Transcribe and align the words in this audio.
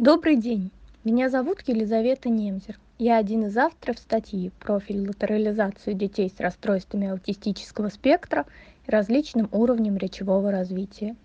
Добрый 0.00 0.36
день. 0.36 0.70
Меня 1.04 1.28
зовут 1.28 1.58
Елизавета 1.66 2.30
Немзер. 2.30 2.80
Я 2.98 3.18
один 3.18 3.44
из 3.44 3.56
авторов 3.58 3.98
статьи 3.98 4.50
«Профиль 4.58 5.06
латерализации 5.06 5.92
детей 5.92 6.32
с 6.34 6.40
расстройствами 6.40 7.08
аутистического 7.08 7.90
спектра 7.90 8.46
и 8.86 8.90
различным 8.90 9.50
уровнем 9.52 9.98
речевого 9.98 10.50
развития». 10.50 11.16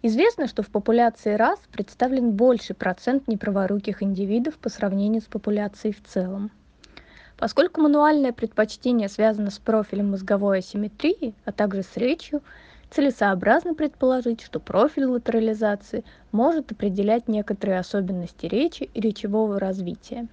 Известно, 0.00 0.46
что 0.46 0.62
в 0.62 0.68
популяции 0.68 1.34
рас 1.34 1.58
представлен 1.72 2.30
больший 2.30 2.76
процент 2.76 3.26
неправоруких 3.26 4.00
индивидов 4.00 4.58
по 4.58 4.68
сравнению 4.68 5.20
с 5.20 5.24
популяцией 5.24 5.92
в 5.92 6.08
целом. 6.08 6.52
Поскольку 7.36 7.80
мануальное 7.80 8.32
предпочтение 8.32 9.08
связано 9.08 9.50
с 9.50 9.58
профилем 9.58 10.12
мозговой 10.12 10.60
асимметрии, 10.60 11.34
а 11.44 11.50
также 11.50 11.82
с 11.82 11.96
речью, 11.96 12.42
целесообразно 12.90 13.74
предположить, 13.74 14.40
что 14.40 14.60
профиль 14.60 15.04
латерализации 15.04 16.04
может 16.32 16.72
определять 16.72 17.28
некоторые 17.28 17.78
особенности 17.78 18.46
речи 18.46 18.88
и 18.94 19.00
речевого 19.00 19.58
развития. 19.58 20.26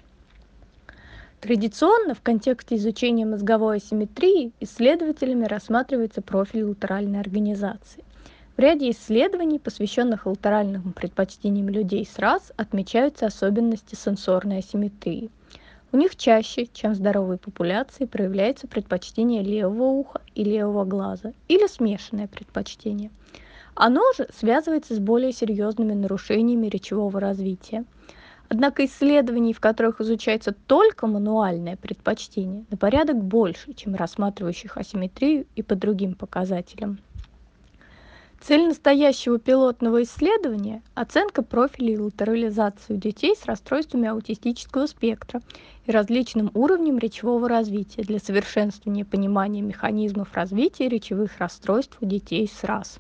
Традиционно 1.42 2.16
в 2.16 2.22
контексте 2.22 2.76
изучения 2.76 3.26
мозговой 3.26 3.78
асимметрии 3.78 4.52
исследователями 4.60 5.46
рассматривается 5.46 6.22
профиль 6.22 6.64
латеральной 6.64 7.20
организации. 7.20 8.04
В 8.58 8.60
ряде 8.60 8.90
исследований, 8.92 9.60
посвященных 9.60 10.26
латеральным 10.26 10.94
предпочтениям 10.94 11.70
людей 11.70 12.06
с 12.06 12.18
рас, 12.18 12.54
отмечаются 12.56 13.26
особенности 13.26 13.96
сенсорной 13.96 14.60
асимметрии– 14.60 15.30
у 15.96 15.98
них 15.98 16.18
чаще, 16.18 16.68
чем 16.74 16.92
в 16.92 16.96
здоровой 16.96 17.38
популяции, 17.38 18.04
проявляется 18.04 18.68
предпочтение 18.68 19.42
левого 19.42 19.84
уха 19.84 20.22
и 20.36 20.44
левого 20.44 20.84
глаза 20.84 21.32
или 21.48 21.68
смешанное 21.68 22.28
предпочтение. 22.28 23.12
Оно 23.76 24.02
же 24.18 24.28
связывается 24.38 24.94
с 24.94 25.00
более 25.00 25.32
серьезными 25.32 25.94
нарушениями 25.94 26.68
речевого 26.68 27.22
развития. 27.22 27.86
Однако 28.50 28.84
исследований, 28.84 29.54
в 29.54 29.62
которых 29.62 30.02
изучается 30.02 30.54
только 30.68 31.08
мануальное 31.08 31.78
предпочтение, 31.78 32.66
на 32.70 32.76
порядок 32.76 33.24
больше, 33.24 33.72
чем 33.72 33.96
рассматривающих 33.96 34.76
асимметрию 34.76 35.46
и 35.56 35.64
по 35.64 35.76
другим 35.76 36.14
показателям. 36.14 37.00
Цель 38.48 38.68
настоящего 38.68 39.40
пилотного 39.40 40.04
исследования– 40.04 40.84
оценка 40.94 41.42
профилей 41.42 41.98
латерализации 41.98 42.94
у 42.94 42.96
детей 42.96 43.36
с 43.36 43.46
расстройствами 43.46 44.08
аутистического 44.08 44.86
спектра 44.86 45.42
и 45.88 45.92
различным 45.92 46.52
уровнем 46.54 47.00
речевого 47.00 47.50
развития 47.50 48.04
для 48.04 48.20
совершенствования 48.20 49.04
понимания 49.04 49.64
механизмов 49.64 50.32
развития 50.36 50.90
речевых 50.90 51.40
расстройств 51.40 51.98
у 52.02 52.06
детей 52.06 52.48
с 52.48 52.64
РАС. 52.64 53.00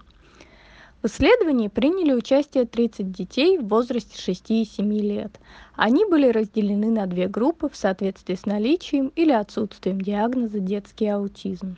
В 1.03 1.05
исследовании 1.05 1.67
приняли 1.67 2.13
участие 2.13 2.65
30 2.65 3.11
детей 3.11 3.59
в 3.59 3.67
возрасте 3.67 4.19
6 4.19 4.49
и 4.49 4.65
7 4.65 4.93
лет. 4.97 5.39
Они 5.75 6.05
были 6.05 6.27
разделены 6.27 6.89
на 6.89 7.05
две 7.05 7.27
группы 7.27 7.69
в 7.69 7.75
соответствии 7.75 8.33
с 8.33 8.47
наличием 8.47 9.11
или 9.15 9.31
отсутствием 9.31 10.01
диагноза 10.01 10.57
детский 10.57 11.05
аутизм 11.05 11.77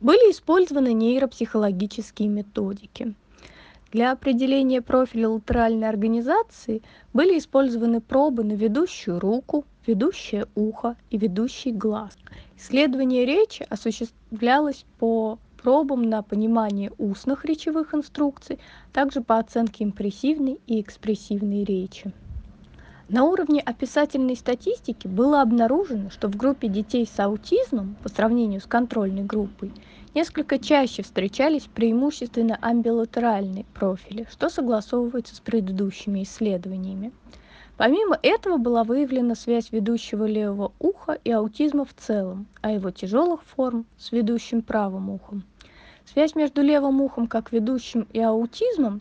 были 0.00 0.30
использованы 0.30 0.92
нейропсихологические 0.92 2.28
методики. 2.28 3.14
Для 3.90 4.12
определения 4.12 4.82
профиля 4.82 5.30
латеральной 5.30 5.88
организации 5.88 6.82
были 7.14 7.38
использованы 7.38 8.00
пробы 8.00 8.44
на 8.44 8.52
ведущую 8.52 9.18
руку, 9.18 9.64
ведущее 9.86 10.46
ухо 10.54 10.96
и 11.10 11.16
ведущий 11.16 11.72
глаз. 11.72 12.16
Исследование 12.58 13.24
речи 13.24 13.66
осуществлялось 13.70 14.84
по 14.98 15.38
пробам 15.62 16.02
на 16.02 16.22
понимание 16.22 16.92
устных 16.98 17.44
речевых 17.44 17.94
инструкций, 17.94 18.58
также 18.92 19.22
по 19.22 19.38
оценке 19.38 19.84
импрессивной 19.84 20.60
и 20.66 20.80
экспрессивной 20.80 21.64
речи. 21.64 22.12
На 23.08 23.24
уровне 23.24 23.62
описательной 23.62 24.36
статистики 24.36 25.08
было 25.08 25.40
обнаружено, 25.40 26.10
что 26.10 26.28
в 26.28 26.36
группе 26.36 26.68
детей 26.68 27.06
с 27.10 27.18
аутизмом 27.18 27.96
по 28.02 28.10
сравнению 28.10 28.60
с 28.60 28.66
контрольной 28.66 29.24
группой 29.24 29.72
несколько 30.14 30.58
чаще 30.58 31.02
встречались 31.02 31.68
преимущественно 31.72 32.58
амбилатеральные 32.60 33.64
профили, 33.74 34.26
что 34.30 34.48
согласовывается 34.48 35.34
с 35.34 35.40
предыдущими 35.40 36.22
исследованиями. 36.22 37.12
Помимо 37.76 38.18
этого 38.22 38.56
была 38.56 38.82
выявлена 38.82 39.34
связь 39.34 39.70
ведущего 39.70 40.24
левого 40.24 40.72
уха 40.78 41.18
и 41.22 41.30
аутизма 41.30 41.84
в 41.84 41.94
целом, 41.94 42.46
а 42.60 42.72
его 42.72 42.90
тяжелых 42.90 43.42
форм 43.44 43.86
с 43.96 44.10
ведущим 44.10 44.62
правым 44.62 45.10
ухом. 45.10 45.44
Связь 46.04 46.34
между 46.34 46.62
левым 46.62 47.00
ухом 47.00 47.26
как 47.26 47.52
ведущим 47.52 48.08
и 48.12 48.20
аутизмом 48.20 49.00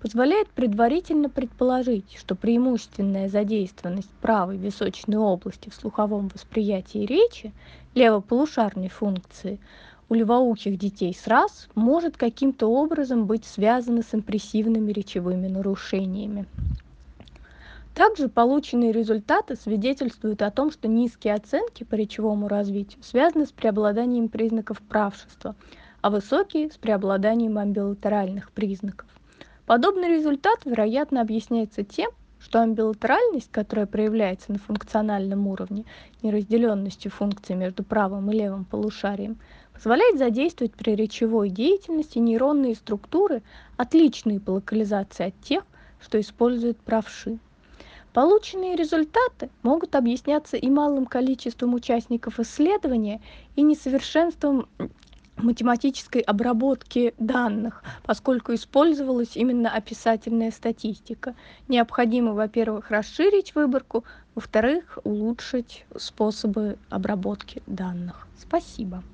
позволяет 0.00 0.48
предварительно 0.50 1.28
предположить, 1.28 2.16
что 2.16 2.34
преимущественная 2.34 3.28
задействованность 3.28 4.10
правой 4.20 4.56
височной 4.56 5.18
области 5.18 5.70
в 5.70 5.74
слуховом 5.74 6.28
восприятии 6.28 7.06
речи, 7.06 7.52
левополушарной 7.94 8.88
функции, 8.88 9.58
у 10.08 10.14
левоухих 10.14 10.78
детей 10.78 11.14
с 11.14 11.26
РАС 11.26 11.68
может 11.74 12.16
каким-то 12.16 12.66
образом 12.66 13.26
быть 13.26 13.44
связана 13.44 14.02
с 14.02 14.14
импрессивными 14.14 14.90
речевыми 14.92 15.48
нарушениями. 15.48 16.46
Также 17.94 18.28
полученные 18.28 18.92
результаты 18.92 19.56
свидетельствуют 19.56 20.40
о 20.42 20.50
том, 20.50 20.70
что 20.70 20.86
низкие 20.86 21.34
оценки 21.34 21.82
по 21.84 21.96
речевому 21.96 22.46
развитию 22.48 23.02
связаны 23.02 23.44
с 23.44 23.50
преобладанием 23.50 24.28
признаков 24.28 24.80
правшества, 24.80 25.56
а 26.00 26.10
высокие– 26.10 26.70
с 26.72 26.76
преобладанием 26.76 27.58
амбилатеральных 27.58 28.52
признаков. 28.52 29.08
Подобный 29.66 30.08
результат, 30.08 30.64
вероятно, 30.64 31.20
объясняется 31.20 31.82
тем, 31.82 32.10
что 32.38 32.60
амбилатеральность, 32.60 33.50
которая 33.50 33.86
проявляется 33.86 34.52
на 34.52 34.58
функциональном 34.58 35.48
уровне 35.48 35.84
неразделенностью 36.22 37.10
функций 37.10 37.56
между 37.56 37.82
правым 37.82 38.30
и 38.30 38.34
левым 38.34 38.64
полушарием, 38.64 39.38
позволяет 39.78 40.18
задействовать 40.18 40.72
при 40.72 40.96
речевой 40.96 41.50
деятельности 41.50 42.18
нейронные 42.18 42.74
структуры, 42.74 43.42
отличные 43.76 44.40
по 44.40 44.50
локализации 44.50 45.28
от 45.28 45.40
тех, 45.40 45.64
что 46.00 46.20
используют 46.20 46.78
правши. 46.78 47.38
Полученные 48.12 48.74
результаты 48.74 49.50
могут 49.62 49.94
объясняться 49.94 50.56
и 50.56 50.68
малым 50.68 51.06
количеством 51.06 51.74
участников 51.74 52.40
исследования, 52.40 53.20
и 53.54 53.62
несовершенством 53.62 54.68
математической 55.36 56.22
обработки 56.22 57.14
данных, 57.18 57.84
поскольку 58.02 58.54
использовалась 58.54 59.36
именно 59.36 59.70
описательная 59.70 60.50
статистика. 60.50 61.36
Необходимо, 61.68 62.32
во-первых, 62.32 62.90
расширить 62.90 63.54
выборку, 63.54 64.02
во-вторых, 64.34 64.98
улучшить 65.04 65.84
способы 65.96 66.78
обработки 66.90 67.62
данных. 67.68 68.26
Спасибо. 68.36 69.04